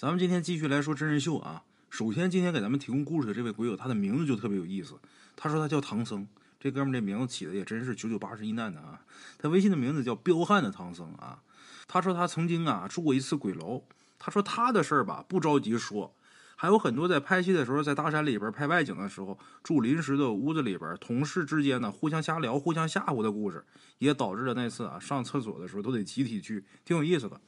[0.00, 1.62] 咱们今天继续来说真人秀啊。
[1.90, 4.94] 首先，今天给咱们提供故事的这位鬼友，他的名字就特别有意思。
[5.36, 6.26] 他说他叫唐僧，
[6.58, 8.98] 这哥们这名字起的也真是九九八十一难的啊。
[9.36, 11.42] 他微信的名字叫彪悍的唐僧啊。
[11.86, 13.84] 他说他曾经啊住过一次鬼楼。
[14.18, 16.14] 他说他的事儿吧不着急说，
[16.56, 23.62] 还有很多在拍戏的时候在大山里边拍外景的时候住临时的屋子里边，同事之间呢互相瞎聊、互相吓唬的故事，
[23.98, 27.38] 也导致了那次啊上厕所的时候都得集体去，挺有意思的。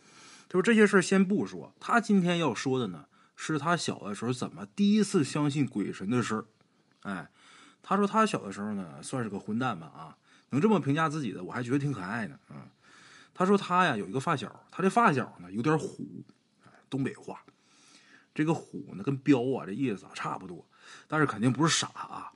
[0.52, 3.06] 他说这些事先不说，他今天要说的呢
[3.36, 6.44] 是他小的时候怎么第一次相信鬼神的事儿。
[7.04, 7.30] 哎，
[7.82, 10.14] 他说他小的时候呢算是个混蛋吧啊，
[10.50, 12.68] 能这么评价自己的，我还觉得挺可爱的啊。
[13.32, 16.22] 他说他呀有一个发小，他这发小呢有点虎。
[16.90, 17.42] 东北话，
[18.34, 20.68] 这个虎呢跟彪啊这意思啊差不多，
[21.08, 22.30] 但是肯定不是傻啊。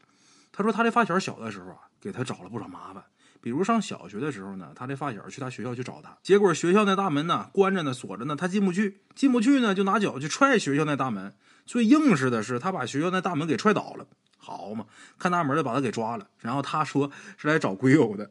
[0.51, 3.05] 他说他这发小小的时候啊，给他找了不少麻烦。
[3.47, 11.33] 比如上小学的时候呢，他这发小去他学校去找他，结果学校那大门呢关着呢，锁着呢，他进不去，进不去呢就拿脚去踹学校那大门。
[11.65, 14.05] 最硬实的是他把学校那大门给踹倒了，
[14.37, 16.27] 好嘛，看大门的把他给抓了。
[16.41, 18.29] 然后他说是来找鬼友的，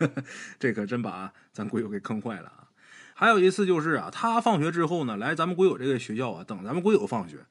[0.58, 2.66] 这可真把咱鬼友给坑坏了啊。
[3.14, 7.46] 还有一次就是啊，他放学之后呢，来咱们鬼友这个学校啊，等咱们鬼友放学。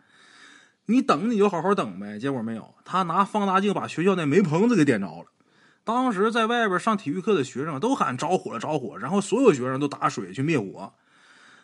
[0.88, 5.28] 你等你就好好等呗，结果没有，他拿放大镜把学校那煤棚子给点着了。
[5.84, 10.94] 当时在外边上体育课的学生都喊着火了，着火，然后所有学生都打水去灭火。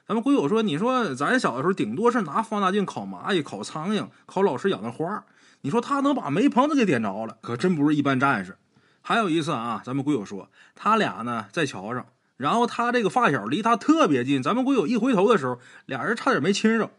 [0.08, 5.26] 咱们鬼友说：“你说咱小的时候顶多是拿放大镜烤蚂蚁、烤苍蝇、烤老师养的花，
[5.62, 8.58] 你说他能把煤棚子给点着了，可真不是一般战士。”
[9.02, 12.06] 还有一次啊，咱们鬼友说他俩呢在桥上。
[12.38, 16.92] 然后他这个发小离他特别近，咱们鬼友一回头的时候，俩人差点没亲上，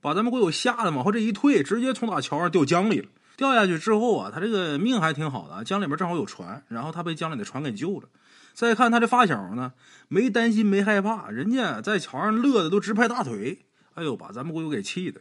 [0.00, 3.08] 把咱们鬼友吓得往后这一退，直接从大桥上掉江里了。
[3.36, 8.08] 掉下去之后啊，他这个命还挺好的，江里面正好有船，然后他被江里的船给救了。
[8.54, 9.74] 再看他这发小呢，
[10.08, 15.20] 没担心没害怕，人家在桥上乐的都直拍大腿，哎呦，把咱们鬼友给气的。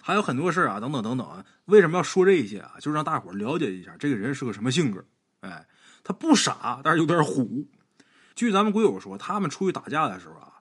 [0.00, 2.74] 还有很多事啊，等等等等啊，为什么要说这些啊？
[2.78, 5.04] 就让大伙了解一下这个人是个什么性格。
[5.40, 5.66] 哎，
[6.04, 7.66] 他不傻，但是有点虎。
[8.36, 10.52] 据咱们鬼友说，他们出去打架的时候啊，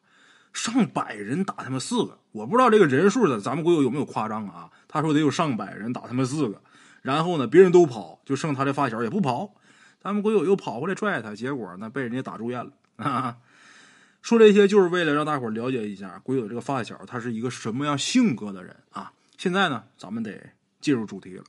[0.51, 2.17] 上百人打他们四个。
[2.31, 4.71] 我不知道这个人数的，咱们鬼友有没有夸张啊？
[4.87, 6.59] 他说得有上百人打他们四个，
[7.05, 9.53] 然后呢，别人都跑，就剩他的发小也不跑。
[10.01, 12.71] 咱们鬼友又跑回来拽他，结果呢，被人家打住院了。
[12.95, 13.37] 啊！
[14.23, 19.13] 说这些就是为了让大伙了解一下鬼友这个发小他是一个什么样性格的人啊。
[19.37, 20.49] 现在呢，咱们得
[20.81, 21.43] 进入主题了。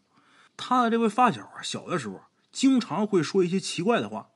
[0.58, 2.20] 他的这位发小啊，小的时候
[2.52, 4.28] 经常会说一些奇怪的话。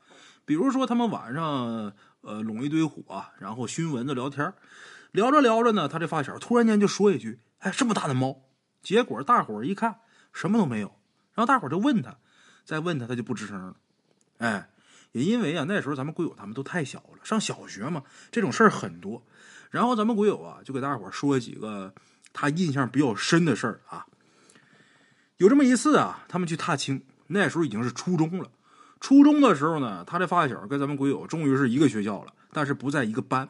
[0.47, 1.93] 比如说，他们晚上
[2.23, 3.03] 呃拢一堆火，
[3.39, 4.55] 然后熏蚊子聊天
[5.13, 8.41] 聊着聊着呢，他这发小突然间就说一句：“哎，这么大的猫！”
[8.83, 10.01] 结果大伙一看，
[10.33, 11.00] 什么都没有。
[11.35, 12.17] 然后大伙儿就问他，
[12.65, 13.77] 再问他，他就不吱声了。
[14.39, 14.69] 哎，
[15.13, 19.23] 也因为啊，那时候咱们鬼友他们都太小了，上小学嘛，这种事儿很多。
[19.71, 21.95] 然后咱们鬼友啊，就给大伙儿说几个
[22.33, 24.07] 他印象比较深的事儿啊。
[25.37, 28.51] 有这么一次啊，他们去踏青，那时候已经是初中了。
[29.01, 33.49] 初中的时候呢，他这发小跟咱们鬼友终于是一个学校了，但是不在一个班。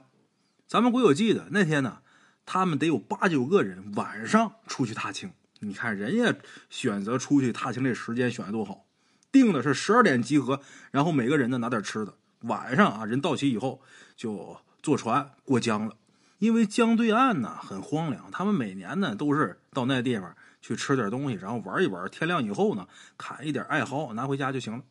[0.68, 1.98] 咱们鬼友记得那天呢，
[2.46, 5.32] 他们得有八九个人晚上出去踏青。
[5.60, 6.34] 你看人家
[6.68, 8.84] 选择出去踏青这时间选的多好，
[9.30, 10.60] 定的是十二点集合，
[10.90, 12.14] 然后每个人呢拿点吃的。
[12.40, 13.82] 晚上啊，人到齐以后
[14.16, 15.94] 就坐船过江了，
[16.38, 22.08] 因为江对岸呢很荒凉，他们每年呢都是到那地方去吃点东西，然后玩一玩。
[22.08, 22.88] 天亮以后呢，
[23.18, 24.82] 砍一点艾蒿拿回家就行了。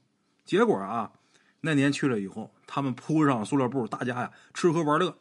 [0.46, 1.12] 结果啊，
[1.62, 5.18] 那年去了以后，他们铺上塑料布，大家呀吃喝玩乐，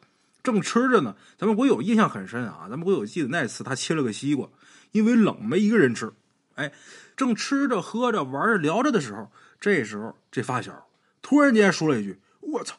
[0.51, 1.15] 正吃着呢。
[1.37, 4.49] 咱们鬼友印象很深啊，咱们鬼友记得那次他切了个西瓜，
[4.91, 6.11] 因为冷没一个人吃。
[6.55, 6.71] 哎，
[7.15, 10.87] 正吃着喝着玩着聊着的时候，这时候这发小
[11.21, 12.75] 突然间说了一句：“我操，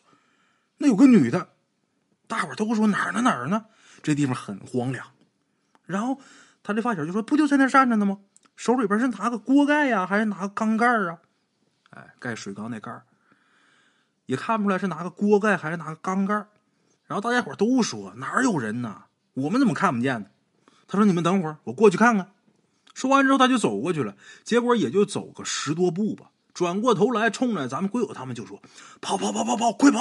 [0.78, 1.50] 那有个女的！”
[2.28, 3.66] 大伙都说哪儿呢哪儿呢？
[4.02, 5.06] 这地方很荒凉。
[5.86, 6.20] 然后
[6.62, 8.18] 他这发小就说：“不就在那站着呢吗？
[8.54, 11.18] 手里边是拿个锅盖呀，还是拿个缸盖啊？”
[11.90, 13.04] 哎，盖水缸那盖儿，
[14.26, 16.46] 也看不出来是拿个锅盖还是拿个缸盖
[17.10, 19.02] 然后大家伙都说哪有人呢？
[19.34, 20.28] 我们怎么看不见呢？
[20.86, 22.34] 他说：“你们等会儿，我过去看看。”
[22.94, 24.14] 说完之后，他就走过去了。
[24.44, 28.62] 结果也就走个十多步吧，转过头来冲着咱们鬼友他们就说
[29.02, 29.98] ：“跑跑跑跑跑，快跑！”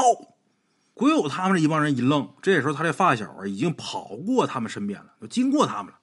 [0.93, 5.97] 鬼友他们这一帮人一愣，这时候他这发小啊已经跑过他们身边了，都经过他们了。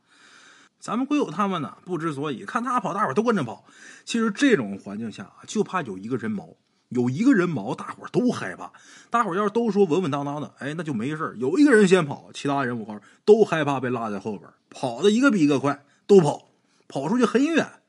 [0.81, 3.65] 咱们鬼友他们呢，不知所以，看他跑，大伙都跟着跑。
[4.05, 6.57] 其实这种环境下啊，就怕有一个人毛，
[6.89, 8.73] 有一个人毛，大伙都害怕。
[9.11, 16.51] 大伙要是都说稳稳当当的，哎，那就没事有一个人先跑，其他人我告诉都害怕被落在后边，跑的一个比一个快，都跑，
[16.89, 17.81] 跑出去很远。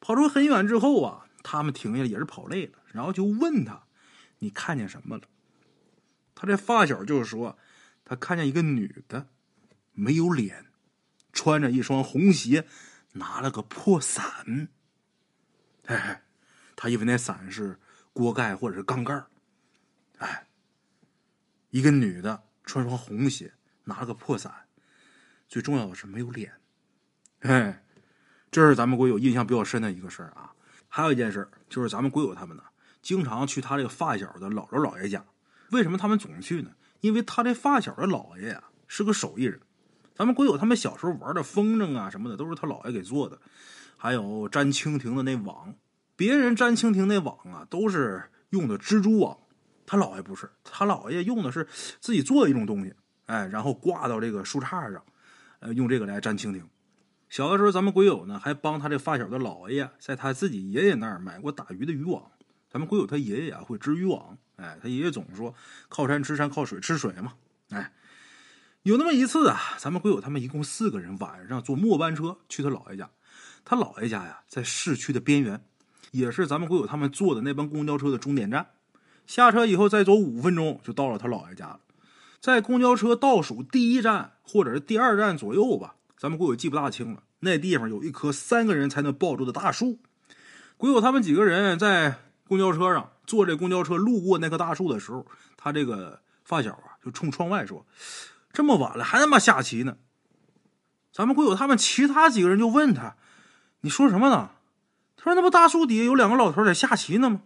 [0.00, 3.82] 跑出很远之后啊，他们停下也是跑累了，然后就问他
[4.40, 5.22] ：“你看见什么了？”
[6.34, 7.58] 他这发小就是说，
[8.04, 9.26] 他看见一个女的，
[9.92, 10.66] 没有脸。
[11.32, 12.66] 穿着一双红鞋，
[13.12, 14.68] 拿了个破伞。
[15.84, 16.22] 哎，
[16.74, 17.78] 他以为那伞是
[18.12, 19.24] 锅盖或者是缸盖
[20.18, 20.46] 哎，
[21.70, 23.54] 一个女的穿双红鞋，
[23.84, 24.52] 拿了个破伞，
[25.48, 26.52] 最重要的是没有脸。
[27.40, 27.82] 哎，
[28.50, 30.52] 这是咱们国友印象比较深的一个事儿啊。
[30.88, 32.64] 还有一件事就是咱们国友他们呢，
[33.00, 35.24] 经常去他这个发小的姥姥姥爷家。
[35.70, 36.72] 为什么他们总去呢？
[37.00, 39.60] 因为他这发小的姥爷呀是个手艺人。
[40.14, 43.40] 咱们国友他们小时候玩的风筝啊什么的，都是他姥爷给做的。
[43.96, 45.74] 还有粘蜻蜓的那网，
[46.20, 49.38] 别人粘蜻蜓那网啊，都是用的蜘蛛网，
[49.86, 51.66] 他姥爷不是，他姥爷用的是
[51.98, 52.94] 自己做的一种东西，
[53.24, 55.02] 哎，然后挂到这个树杈上，
[55.60, 56.62] 呃，用这个来粘蜻蜓。
[57.30, 62.30] 小的时候，咱们鬼友呢还帮他这发小的姥爷在他自己爷爷那儿买过打鱼的渔网。
[62.68, 65.54] 咱们鬼友他爷爷啊会织渔网，哎，他爷爷总说
[65.88, 67.32] 靠山吃山，靠水吃水嘛，
[67.70, 67.94] 哎，
[68.82, 73.08] 有那么一次啊，咱们鬼友他们一共四个人晚上坐末班车去他姥爷家，
[73.64, 75.64] 他姥爷家呀在市区的边缘，
[76.10, 78.70] 也是咱们鬼友他们坐的那班公交车的终点站。
[79.26, 81.80] 下车以后再走五分钟就到了他姥爷家了，
[82.40, 85.94] 在公交车倒数第一站或者是第二站左右吧。
[86.18, 89.98] 咱们鬼友记不大清了，那地方有一棵三个人才能抱住的大树。
[90.76, 92.16] 鬼友他们几个人在
[92.48, 95.24] 公交车上坐这公交车路过那棵大树的时候，
[95.56, 97.86] 他这个发小啊就冲窗外说
[98.52, 99.96] ：“这么晚了还他妈下棋呢！”
[101.12, 103.14] 咱们鬼友他们其他几个人就问他
[103.82, 104.50] ：“你说什么呢？”
[105.22, 107.42] 说：“那不大树底下有两个老头在下棋呢吗？”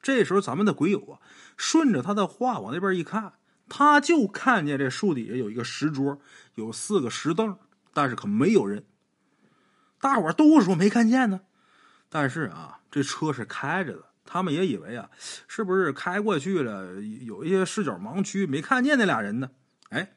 [0.00, 1.18] 这时候咱们的鬼友啊
[1.56, 3.34] 顺着他的话往那边一看，
[3.68, 6.20] 他就看见这树底下有一个石桌，
[6.54, 7.56] 有四个石凳。
[7.92, 8.84] 但是可没有人，
[10.00, 11.40] 大伙都说没看见呢。
[12.08, 15.10] 但是啊，这车是开着的，他们也以为啊，
[15.48, 19.50] 是不是开过去了，有一些视角盲区没看见那俩人呢？
[19.90, 20.12] 哎，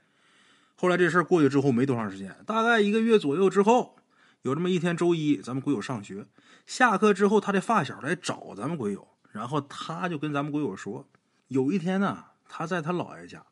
[0.75, 3.97] 后来这事过去之后没多长时间，大概一个月左右之后，
[4.41, 6.27] 有这么一天周一，咱们鬼友上学，
[6.65, 11.07] 下课之后，他的发小来找咱们鬼友，然后他就跟咱们鬼友说，
[11.47, 13.45] 有一天呢，他在他姥爷家，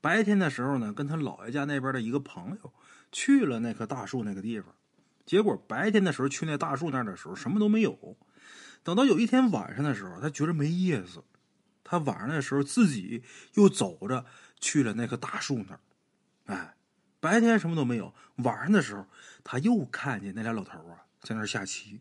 [0.00, 2.72] 白天的时候呢，跟他姥爷家那边的一个朋友。
[3.12, 4.74] 去了那棵大树那个地方，
[5.24, 8.18] 结果白天的时候去那大树那儿的时候什么都没有。
[8.82, 11.24] 等到有一天晚上的时候，他觉得没意思，
[11.84, 13.22] 他晚上的时候自己
[13.54, 14.26] 又走着
[14.60, 15.80] 去了那棵大树那儿。
[16.46, 16.75] 哎，
[17.26, 19.04] 白天什么都没有，晚上的时候
[19.42, 22.00] 他又看见那俩老头啊在那下棋。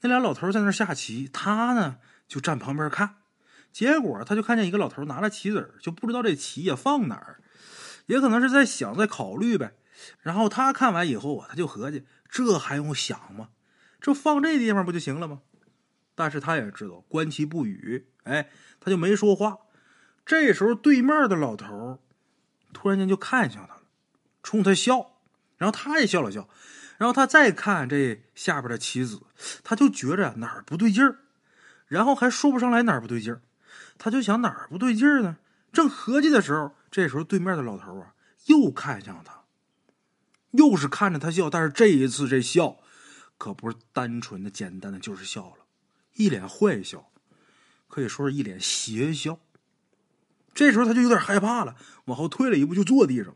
[0.00, 3.18] 那俩老头在那下棋，他呢就站旁边看。
[3.72, 7.40] 结果他就看见一个老头拿了棋子就不知道这棋也放哪儿，
[8.06, 9.74] 也可能是在想在考虑呗。
[10.20, 13.50] 然后他看完以后啊，他就合计，这还用想吗？
[14.00, 15.42] 这放这地方不就行了吗？
[16.16, 19.58] 但是他也知道观棋不语，哎，他就没说话。
[20.24, 22.02] 这时候对面的老头
[22.72, 23.75] 突然间就看向他，
[24.46, 25.10] 冲他笑，
[25.58, 26.48] 然后他也笑了笑，
[26.98, 29.22] 然后他再看这下边的棋子，
[29.64, 31.18] 他就觉着哪儿不对劲儿，
[31.88, 33.42] 然后还说不上来哪儿不对劲儿，
[33.98, 35.38] 他就想哪儿不对劲儿呢？
[35.72, 38.14] 正合计的时候，这时候对面的老头啊
[38.44, 39.42] 又看向他。
[40.52, 42.76] 又是看着他笑，但是这一次这笑，
[43.38, 45.66] 可不是单纯的、简单的，就是笑了，
[46.14, 47.10] 一脸坏笑，
[47.88, 49.40] 可以说是一脸邪笑。
[50.54, 53.34] 这时候他就有点害怕了，往后退了一步，就坐地上了。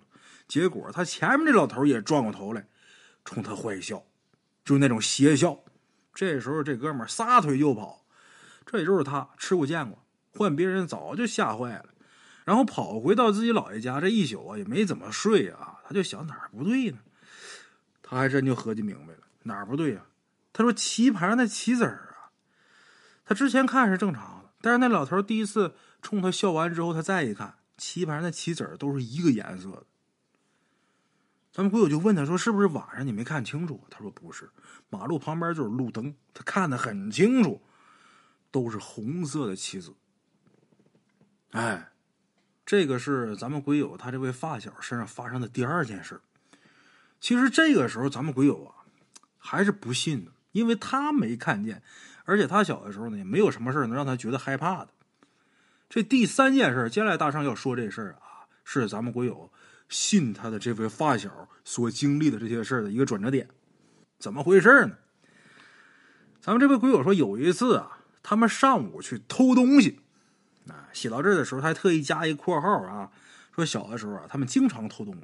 [0.51, 2.67] 结果他前面这老头也转过头来，
[3.25, 4.05] 冲他坏笑，
[4.65, 5.57] 就那种邪笑。
[6.13, 8.05] 这时候这哥们撒腿就跑，
[8.67, 10.05] 这也就是他吃过见过，
[10.35, 11.91] 换别人早就吓坏了。
[12.45, 16.99] 然后跑回到自己姥爷家，这一宿啊也没怎么睡啊，他就想哪儿不对呢？
[18.03, 20.03] 他还真就合计明白了，哪儿不对呀？
[20.53, 22.35] 他说棋盘上那棋子儿啊，
[23.25, 29.85] 他之前看是正常的，但是那老头第一次冲他笑完之后，他再一看，棋盘上的棋子儿都是一个颜色的。
[31.61, 34.49] 咱们鬼友就问他说：“是不是晚上你没看清楚？”他说：“不是，
[34.89, 37.61] 马路旁边就是路灯，他看得很清楚，
[38.51, 39.93] 都是红色的棋子。”
[41.53, 41.91] 哎，
[42.65, 46.23] 这个是咱们鬼友他这位发小身上发生的第二件事。
[47.21, 48.75] 其实这个时候，咱们鬼友啊，
[49.37, 51.83] 还是不信的，因为他没看见，
[52.25, 54.89] 而且他小的时候呢，也没有什么事能让他觉得害怕的。
[55.91, 59.53] 这第三件事，接下来大圣要说这事儿啊，是咱们鬼友
[59.91, 63.51] 信他的这位发小所经历的这些事儿的一个转折点。
[64.19, 64.97] 怎么回事呢？
[66.41, 70.01] 咱们这位鬼友说，有一次啊，他们上午去偷东西，
[70.69, 73.11] 啊，写到这儿的时候，他还特意加一括号啊，
[73.55, 75.23] 说小的时候啊，他们经常偷东西。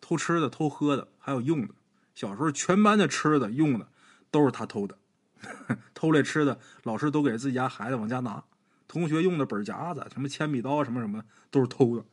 [0.00, 1.74] 偷吃的、偷喝的，还有用的。
[2.14, 3.88] 小时候全班的吃的、用的
[4.30, 4.98] 都是他偷的。
[5.94, 8.42] 偷来吃的，老师都给自己家孩子往家拿。
[8.88, 12.04] 同学用的本夹子、什么铅笔刀、什么什么，都是偷的。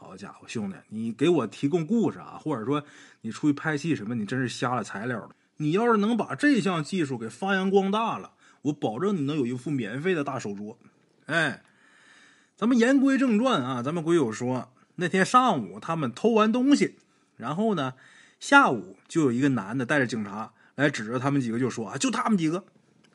[0.00, 2.84] 好家伙，兄弟，你给我提供故事啊，或者说
[3.22, 5.30] 你出去拍戏什么，你真是瞎了材料了。
[5.56, 10.76] 你要是能把这项技术给发扬光大了，我保证你能有一副免费的大手镯。
[11.26, 11.64] 哎，
[12.56, 16.94] 咱们言归正传啊，咱们鬼友说，那天上午他们偷完东西，
[17.36, 17.94] 然后呢，
[18.38, 22.64] 下午就有一个男的带着警察来指着他们几个就说啊，就他们几个。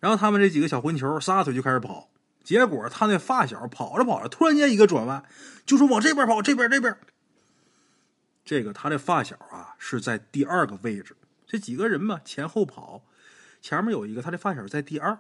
[0.02, 2.10] 然后他们这几个小混球撒腿就开始跑，
[2.44, 5.24] 结果他那发小跑着跑着，突然间一个转弯，
[5.66, 6.96] 就说往这边跑，这边这边。
[8.44, 11.16] 这个他的发小啊是在第二个位置，
[11.48, 13.06] 这几个人嘛前后跑，
[13.62, 15.20] 前面有一个他的发小在第二，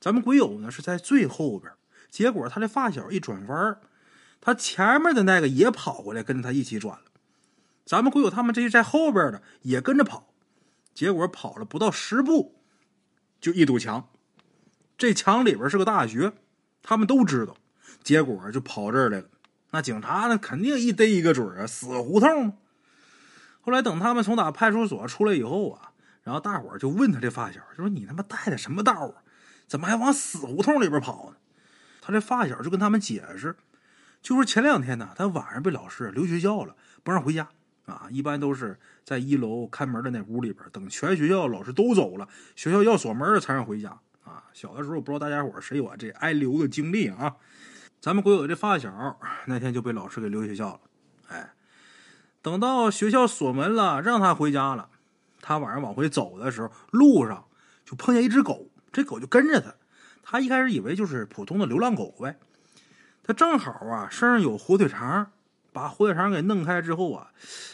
[0.00, 1.70] 咱们鬼友呢是在最后边。
[2.10, 3.78] 结果他的发小一转弯，
[4.40, 7.04] 他前面的那个也跑过来跟着他一起转了。
[7.84, 10.32] 咱们鬼友他们这些在后边的也跟着跑，
[10.94, 12.54] 结果跑了不到十步，
[13.40, 14.08] 就一堵墙。
[14.96, 16.32] 这墙里边是个大学，
[16.84, 17.56] 他们都知道，
[18.04, 19.26] 结果就跑这儿来了。
[19.70, 22.56] 那警察呢，肯定一逮一个准啊，死胡同。
[23.62, 25.90] 后来等他们从打派出所出来以后啊，
[26.22, 29.24] 然后大伙就问他这发小，就说：“你他妈带的什么道啊？
[29.66, 31.36] 怎么还往死胡同里边跑呢？”
[32.02, 33.56] 他这发小就跟他们解释，
[34.20, 37.48] 就说前两天呢，他晚上被老师留学校了，不让回家
[37.86, 38.06] 啊。
[38.10, 43.98] 一般都是在一楼看门的那屋里边，等全学校老师都走了，学校要锁门了才让回家。
[44.24, 47.36] 啊，小的时候不知道大家伙谁有这挨留的经历啊？
[48.00, 50.80] 咱们国有这发小那天就被老师给留学校了。
[51.28, 51.54] 哎，
[52.42, 54.90] 等到学校锁门了，让他回家了。
[55.40, 57.46] 他晚上往回走的时候，路上
[57.84, 59.74] 就碰见一只狗，这狗就跟着他。
[60.22, 62.38] 他一开始以为就是普通的流浪狗呗。
[63.22, 65.30] 他正好啊身上有火腿肠，
[65.72, 67.30] 把火腿肠给弄开之后啊，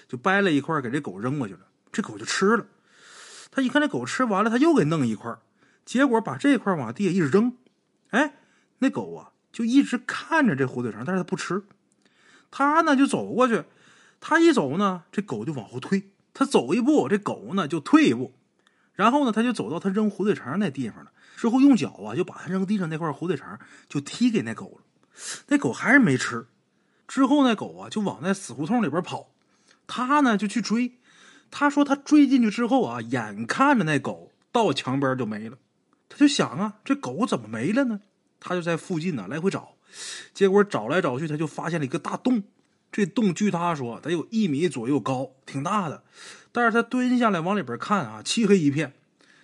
[0.08, 1.60] 就掰了一块给这狗扔过去了。
[1.92, 2.66] 这狗就吃了。
[3.50, 5.36] 他一看这狗吃完了，他又给弄一块。
[5.90, 7.56] 结果把这块往地下一扔，
[8.10, 8.34] 哎，
[8.78, 11.64] 那狗啊就一直看着这火腿肠，但是它不吃。
[12.48, 13.64] 他呢就走过去，
[14.20, 16.12] 他一走呢，这狗就往后退。
[16.32, 18.32] 他走一步，这狗呢就退一步。
[18.94, 24.84] 然后呢，他就走到他扔火腿肠那地方了，之后用脚啊就把他扔地上那块火腿肠就踢给那狗了。
[25.48, 26.46] 那狗还是没吃。
[27.08, 29.32] 之后那狗啊就往那死胡同里边跑，
[29.88, 30.92] 他呢就去追。
[31.50, 35.58] 他说他追进去之后啊，眼看着那狗到墙边就没了。
[36.10, 38.00] 他就想啊，这狗怎么没了呢？
[38.38, 39.76] 他就在附近呢来回找，
[40.34, 42.42] 结果找来找去，他就发现了一个大洞。
[42.92, 46.02] 这洞据他说得有一米左右高，挺大的。
[46.50, 48.94] 但是他蹲下来往里边看啊，漆黑一片。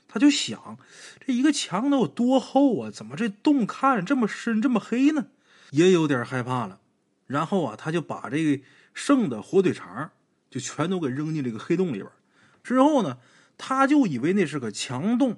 [0.08, 0.78] 他就想，
[1.25, 2.90] 这一个墙能有多厚啊？
[2.90, 5.26] 怎么这洞看着这么深、这么黑呢？
[5.70, 6.80] 也有点害怕了。
[7.26, 8.62] 然后啊，他就把这个
[8.94, 10.11] 剩的火腿肠
[10.50, 12.08] 就全都给扔进这个黑洞里边。
[12.64, 13.18] 之后呢，
[13.58, 15.37] 他就以为那是个墙洞。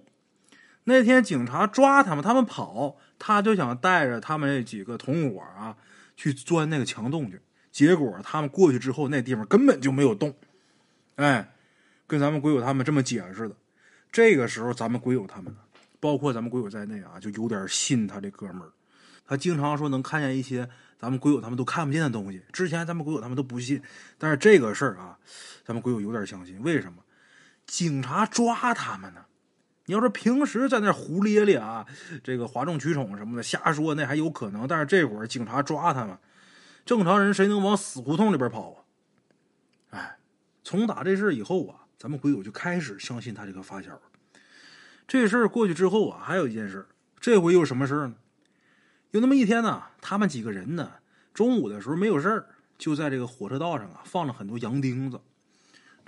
[0.88, 5.76] 那天警察抓他们，他们跑，他就想带着他们那几个同伙啊
[6.16, 7.38] 去钻那个墙洞去。
[7.70, 10.34] 结果他们过去之后，那地方根本就没有洞。
[11.16, 11.54] 哎，
[12.06, 13.54] 跟咱们鬼友他们这么解释的。
[14.10, 15.54] 这个时候，咱们鬼友他们，
[16.00, 18.72] 包括咱们鬼友在内啊，就有点信他这哥们儿。
[19.26, 20.66] 他经常说能看见一些
[20.98, 22.42] 咱们鬼友他们都看不见的东西。
[22.50, 23.82] 之前咱们鬼友他们都不信，
[24.16, 25.18] 但是这个事儿啊，
[25.66, 26.58] 咱们鬼友有点相信。
[26.62, 27.02] 为什么？
[27.66, 29.20] 警察抓他们呢？
[29.88, 31.86] 你要说平时在那胡咧咧啊，
[32.22, 34.68] 这个哗众取宠什么的瞎说，那还有可能。
[34.68, 36.18] 但是这会儿警察抓他们，
[36.84, 38.84] 正常人谁能往死胡同里边跑啊？
[39.88, 40.18] 哎，
[40.62, 43.98] 从打这事以后啊，咱们鬼友就开始相信他这个发小。
[45.06, 46.86] 这事儿过去之后啊，还有一件事，
[47.18, 48.14] 这回又什么事呢？
[49.12, 50.96] 有那么一天呢，他们几个人呢，
[51.32, 55.18] 中午的时候没有事儿，就在这个火车道上啊，放了很多洋钉子。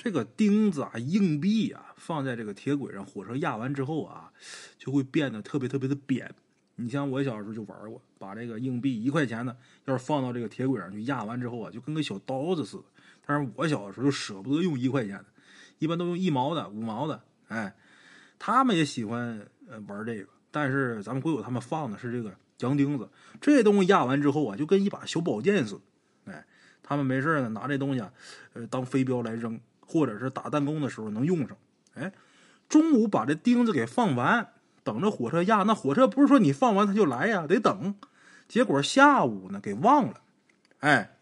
[0.02, 4.33] 这个钉子啊，硬币啊，放在这个铁轨上，火车压完之后啊，
[4.78, 6.35] 就会变得特别特别的扁。
[6.76, 9.54] 你像我小时候就玩过，把这个硬币一块钱的，
[9.85, 12.85] 要是放到这个铁轨上去压完之后啊，就跟个小刀子似的。
[13.26, 15.26] 但是我小的时候就舍不得用一块钱的，
[15.78, 17.23] 一般都用一毛的、五毛的。
[17.49, 17.76] 哎，
[18.38, 23.07] 他们也喜欢呃玩这个，但是咱们鬼友他们放的是这个洋钉子，
[23.38, 26.33] 这东西压完之后啊，就跟一把小宝剑似的。
[26.33, 26.47] 哎，
[26.83, 28.11] 他们没事呢，拿这东西啊，
[28.54, 29.61] 呃，当飞镖来扔。
[29.90, 31.56] 或者是打弹弓的时候能用上，
[31.94, 32.12] 哎，
[32.68, 34.52] 中午把这钉子给放完，
[34.85, 35.64] 等着火车压。
[35.64, 37.97] 那火车不是说你放完它就来呀，得等。
[38.47, 40.20] 结果下午呢给忘了，
[40.78, 41.16] 哎，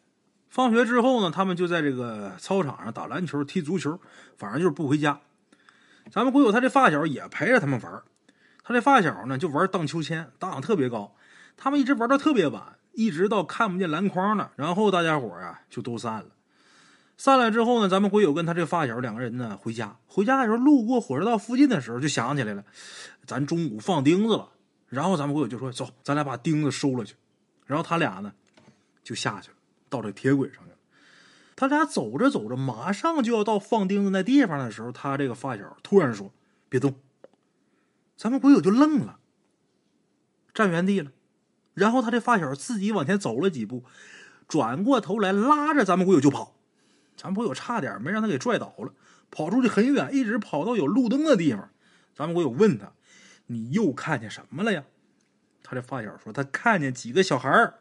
[0.48, 3.98] 放学之后呢，他们就在这个操场上打篮球、踢足球，
[4.37, 5.20] 反正就是不回家。
[6.10, 8.02] 咱们鬼友他这发小也陪着他们玩，
[8.62, 11.14] 他这发小呢就玩荡秋千，荡特别高。
[11.56, 16.26] 他们一直玩到特别晚，一直到看不见篮筐了，然后大家伙啊就都散了。
[17.18, 19.96] 散了之后呢，咱们鬼友跟他这发小两个人呢回家。
[20.06, 22.64] 回家的时候路过火车道附近的时候，就想起来了，
[23.26, 24.48] 咱中午放钉子了。
[24.88, 27.16] 然后咱们鬼友就说：“走，咱俩把钉子收了去。”
[27.66, 28.32] 然后他俩呢
[29.02, 29.56] 就下去了，
[29.88, 30.76] 到这铁轨上去了。
[31.56, 36.30] 他俩走着走着，马上就要到放钉子那地方的时候，他这个发小突然说
[36.70, 36.94] ：“别动。”
[38.16, 39.18] 咱们鬼友就愣了，
[40.54, 41.10] 站原地了。
[41.75, 43.82] 然后他这发小自己往前走了几步，
[44.46, 46.54] 转过头来拉着咱们鬼友就跑。
[47.18, 48.94] 咱们鬼友差点没让他给拽倒了，
[49.30, 51.68] 跑出去很远，一直跑到有路灯的地方。
[52.14, 52.92] 咱们鬼友问他
[53.48, 54.84] ：“你又看见什么了呀？”
[55.62, 57.75] 他这发小说：“他看见几个小孩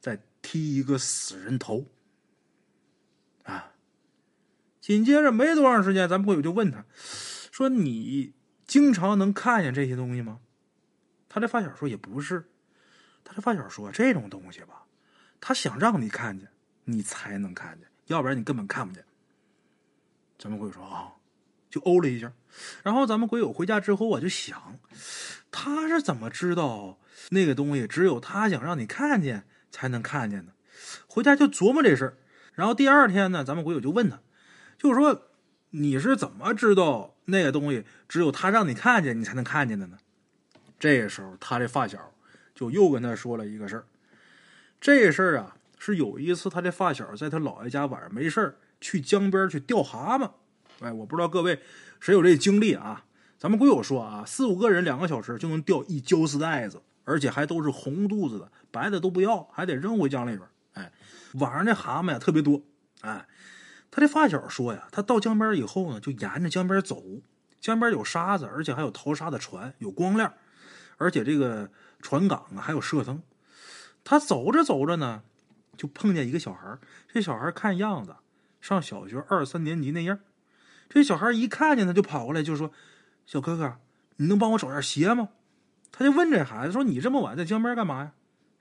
[0.00, 1.86] 在踢一个死人头。”
[3.44, 3.72] 啊！
[4.80, 6.84] 紧接着没多长时间，咱们鬼友就问他
[7.50, 8.32] ：“说你
[8.66, 10.40] 经常能看见这些东西吗？”
[11.28, 12.48] 他这发小说：“也不是。”
[13.24, 14.84] 他这发小说：“这种东西吧，
[15.40, 16.48] 他想让你看见，
[16.84, 19.04] 你才能看见，要不然你根本看不见。”
[20.38, 21.14] 咱们鬼友说：“啊。”
[21.70, 22.32] 就哦了一下。
[22.82, 24.78] 然后咱们鬼友回家之后啊，就想
[25.50, 26.98] 他是怎么知道？
[27.30, 30.52] 那个东西只有他想让你看见才能看见的，
[31.06, 32.16] 回家就琢磨这事儿。
[32.54, 34.20] 然后第二天呢，咱们鬼友就问他，
[34.78, 35.28] 就是说
[35.70, 39.98] 你是怎么知道那个东西只有他让你看见你才能看见的呢？
[40.78, 42.14] 这时候，他这发小
[42.54, 43.84] 就又跟他说了一个事儿。
[44.80, 50.30] 这事儿啊，是有一次他这发小在他姥爷家晚上没事去江边去钓蛤蟆。
[50.80, 51.60] 哎，我不知道各位
[52.00, 53.04] 谁有这经历啊？
[53.38, 56.82] 咱们鬼友说啊，四五个人两个小时就能钓一胶丝袋子。
[57.10, 60.46] 而且还都是红肚子的，白的都不要，还得扔回江里边。
[60.74, 60.92] 哎，
[61.40, 62.60] 晚上这蛤蟆呀特别多。
[63.00, 63.26] 哎，
[63.90, 67.02] 他这发小说呀，他到江边以后呢，就沿着江边走。
[67.62, 70.30] 江边有沙子，而且还有淘沙的船，有光亮，
[70.98, 71.70] 而且这个
[72.02, 73.22] 船港啊还有射灯。
[74.04, 75.22] 他走着走着呢，
[75.78, 76.76] 就碰见一个小孩
[77.10, 78.14] 这小孩看样子
[78.60, 80.18] 上小学二三年级那样。
[80.90, 82.72] 这小孩一看见他就跑过来，就说
[83.24, 83.76] ：“小哥哥，
[84.16, 85.28] 你能帮我找件鞋吗？”
[85.92, 88.12] 他就问这孩子说：“你这么晚在江边干嘛呀？”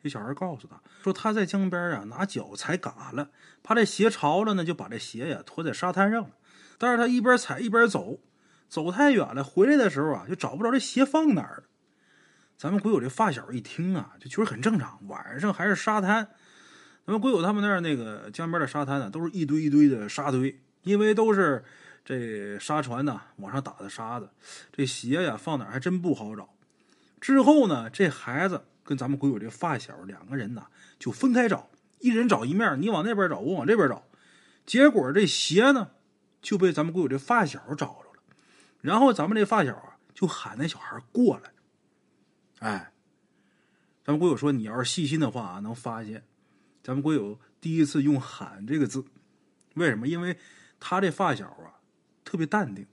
[0.04, 3.32] 这小孩告诉他说：“他在江边啊，拿脚踩嘎了，
[3.64, 6.30] 怕这鞋潮了呢，就把这鞋呀拖在沙滩上了。
[6.78, 8.20] 但是他一边踩一边走，
[8.70, 11.64] 走太远了，回来的时候啊，就找不着这鞋放哪儿了。”
[12.58, 15.00] 咱们鬼友这发小一听啊，就觉得很正常。
[15.08, 16.30] 晚上还是沙滩，
[17.08, 21.64] 咱们鬼友他们那儿那个江边的沙滩呢，都是一堆一堆的沙堆，因为都是
[22.04, 24.30] 这沙船呢往上打的沙子，
[24.74, 26.50] 这鞋呀放哪儿还真不好找。
[27.22, 30.66] 之后呢，这孩子跟咱们鬼友这发小两个人呢
[31.00, 34.04] 就分开找，一人找一面，你往那边找，我往这边找。
[34.66, 35.92] 结果这鞋呢
[36.42, 38.22] 就被咱们鬼友这发小找着了。
[38.82, 41.52] 然后咱们这发小啊就喊那小孩过来。
[42.60, 42.92] 哎，
[44.04, 46.26] 咱们鬼友说，你要是细心的话啊，能发现
[46.88, 49.04] 咱们鬼友第一次用“喊”这个字。
[49.74, 50.08] 为什么？
[50.08, 50.38] 因为
[50.80, 51.84] 他这发小啊
[52.24, 52.88] 特别淡定，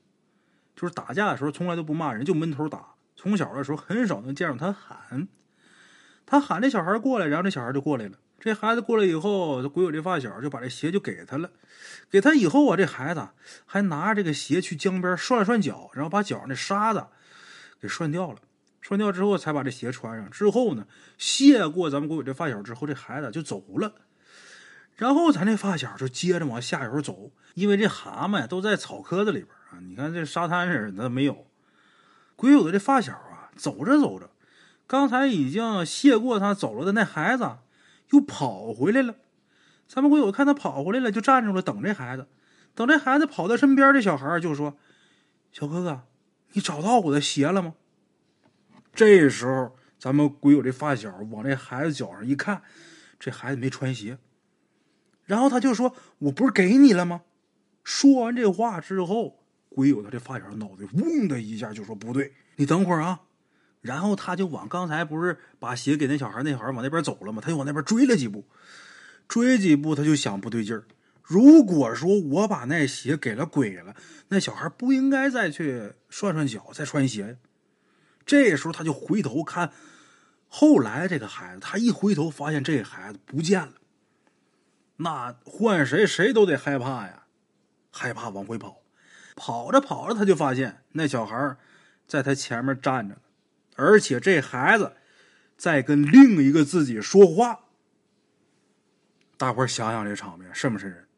[0.75, 2.97] 就是打架的时候从来都不骂人，就闷头打。
[3.15, 5.29] 从小的时候很少能见着他喊，
[6.27, 8.19] 他喊这小孩过来，然后这小孩就过来了。
[8.41, 11.53] 这孩子过来以后，这鬼友这发小就把这鞋就给他了。
[12.11, 13.29] 给他以后啊，这孩子
[13.65, 17.07] 还拿着这个鞋去江边涮了涮脚，然后把脚上那沙子
[17.81, 18.41] 给涮掉了。
[18.85, 20.29] 穿掉之后才把这鞋穿上。
[20.29, 23.95] 之后呢，谢过咱们鬼友这发小之后，这孩子就走了。
[24.95, 29.81] 然后咱这发小就接着往下游走，因为这蛤蟆呀都在草壳子里边啊。
[29.81, 31.47] 你看这沙滩上那没有。
[32.37, 34.29] 鬼友的这发小啊，走着走着，
[34.87, 37.57] 刚才已经谢过他走了的那孩子，
[38.11, 39.15] 又跑回来了。
[39.89, 42.27] 咱们鬼友看他跑回来了，就站住了等这孩子。
[42.75, 44.77] 等这孩子跑到身边，这小孩就说
[45.53, 46.03] ：“小哥哥，
[46.53, 47.75] 你找到我的鞋了吗？”
[48.95, 52.63] 这时候，咱们鬼友这发小往这孩子脚上一看，
[53.19, 54.19] 这孩子没穿鞋。
[55.25, 57.23] 然后他就说：“我不是给你了吗？”
[57.83, 59.41] 说完这话之后。
[59.71, 63.23] 鬼友他这发小脑袋嗡的一下就说不对，你等会儿啊，
[63.81, 67.43] 然后他就往刚才不是把鞋给那小孩，那小孩往那边走了吗？
[67.43, 68.45] 他就往那边追了几步，
[69.27, 70.85] 追几步他就想不对劲儿。
[71.25, 73.97] 如果说我把那鞋给了鬼了，
[74.29, 77.37] 那小孩不应该再去涮涮脚再穿鞋。
[78.27, 79.73] 这时候他就回头看，
[80.49, 83.75] 后来这个孩子他一回头发现这孩子不见了，
[84.97, 87.25] 那换谁谁都得害怕呀，
[87.91, 88.83] 害怕往回跑。
[89.37, 91.57] 跑着跑着，他就发现那小孩
[92.07, 93.19] 在他前面站着，
[93.75, 94.93] 而且这孩子
[95.57, 97.65] 在跟另一个自己说话。
[99.37, 101.09] 大伙想想这场面是不是人？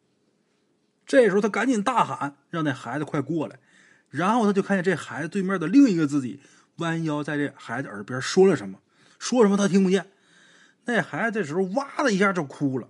[1.05, 3.59] 这时候他赶紧大喊，让那孩子快过来。
[4.09, 6.41] 然后他就看见这孩子对面的另一个自己
[6.77, 8.79] 弯腰在这孩子耳边说了什么，
[9.19, 10.11] 说什么他听不见。
[10.85, 12.89] 那孩子这时候哇的一下就哭了。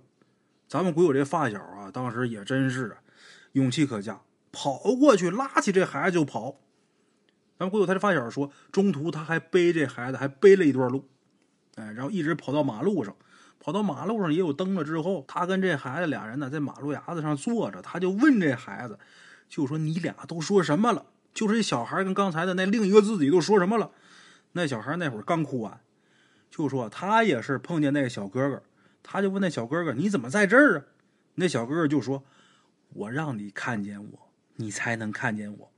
[0.67, 2.97] 咱们鬼友这发小啊，当时也真是啊，
[3.53, 4.21] 勇气可嘉。
[4.51, 6.59] 跑过去拉起这孩子就跑，
[7.57, 11.07] 咱们鬼友他这发小说，中途他还背这孩子，还背了一段路，
[11.75, 13.15] 哎，然后一直跑到马路上，
[13.59, 18.97] 跑到马路上也有灯了之后，他跟这孩子俩人呢在马路牙子上坐着，他就问这孩子，
[19.47, 21.05] 就说你俩都说什么了？
[21.37, 23.91] 就是这小孩跟刚才的那另一个自己都说什么了？
[24.53, 25.79] 那小孩那会儿刚哭完，
[26.49, 28.63] 就说他也是碰见那个小哥哥，
[29.03, 30.85] 他就问那小哥哥你怎么在这儿啊？
[31.35, 32.23] 那小哥哥就说，
[32.89, 35.71] 我让你看见我，你才能看见我。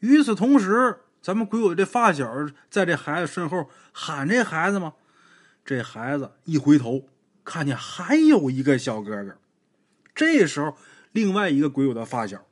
[0.00, 2.30] 与此同时，咱们鬼友这发小
[2.68, 4.92] 在这孩子身后喊这孩子吗？
[5.64, 7.08] 这孩子一回头，
[7.42, 9.38] 看见还有一个小哥哥。
[10.14, 10.76] 这时候，
[11.12, 12.44] 另外一个鬼友的发小，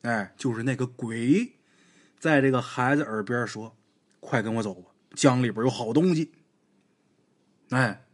[0.00, 1.56] 哎，就是那个鬼，
[2.20, 3.76] 在这个孩子耳边说
[4.20, 6.30] ：“快跟我走吧，江里边有好东西。”
[7.70, 8.04] 哎，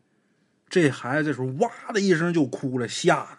[0.68, 3.38] 这孩子这时候哇的一声就哭了，吓得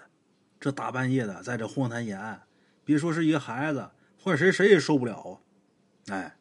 [0.59, 2.43] 这大半夜的在这荒滩沿岸，
[2.83, 3.89] 别说是一个孩子。
[4.19, 5.39] 换谁谁也受不了
[6.05, 6.13] 啊！
[6.13, 6.37] 哎，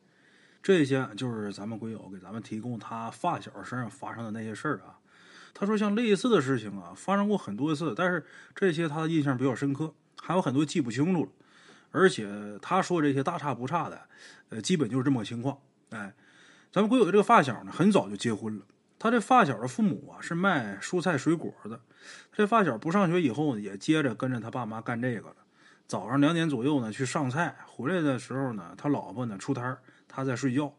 [0.60, 4.98] 这些就是咱们鬼友给咱们提供他发小身上发生的那些事儿啊。
[5.54, 11.28] 他说像类似的事情啊，发生过很多次，但是这些他的印象比较深刻，还有很多记不清楚了。
[11.90, 12.28] 而且
[12.60, 14.00] 他说这些大差不差的，
[14.50, 15.58] 呃，基本就是这么个情况。
[15.90, 16.12] 哎，
[16.72, 18.64] 咱们鬼友的这个发小呢，很早就结婚了。
[18.98, 21.80] 他这发小的父母啊是卖蔬菜水果的，
[22.32, 25.36] 这发小不上学以后呢，也接着跟着他爸妈干这个了。
[25.86, 29.76] 早上两点左右呢，去上菜，回来的时候呢，他老婆呢出摊
[30.08, 30.74] 他在睡觉。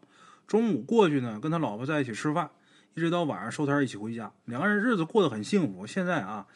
[0.46, 2.50] 中午过去呢，跟他老婆在一起吃饭，
[2.94, 5.86] 一直到晚上收摊一起回家，两个人日子过得很幸福。
[5.86, 6.46] 现在啊，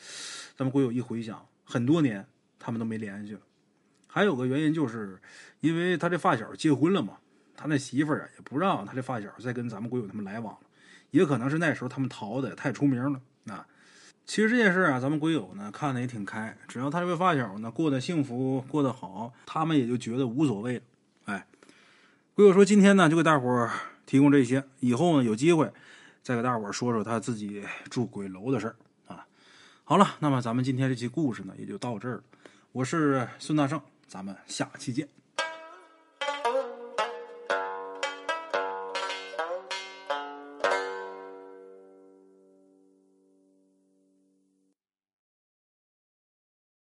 [0.56, 2.26] 咱们鬼友一回想，很多年
[2.58, 3.40] 他们都没联系了。
[4.14, 5.18] 还有个原因就是，
[5.60, 7.14] 因为他这发小结婚了嘛，
[7.56, 10.60] 他那媳妇儿啊也不让他这发小再跟咱们鬼友他们来往了，
[11.12, 13.66] 也可能是那时候他们逃的太出名了啊。
[14.26, 20.82] 其实这件事啊，咱们鬼友呢看的也挺开，只要他这位发小呢过得幸福、过得好，他们也就觉得无所谓了。
[21.24, 21.46] 哎，
[22.34, 23.70] 鬼友说今天呢就给大伙儿
[24.04, 25.72] 提供这些，以后呢有机会
[26.22, 29.26] 再给大伙儿说说他自己住鬼楼的事儿啊。
[29.84, 32.22] 好了，那么咱们今天这期故事呢也就到这儿了。
[32.70, 33.78] 我是孙大圣，
[34.12, 35.21] 咱们下期见。